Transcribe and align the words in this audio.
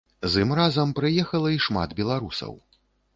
З 0.35 0.43
ім 0.43 0.53
разам 0.59 0.93
прыехала 0.99 1.51
і 1.57 1.59
шмат 1.65 1.93
беларусаў. 1.99 2.53